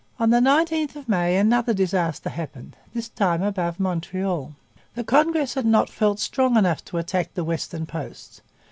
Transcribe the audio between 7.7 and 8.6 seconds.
posts.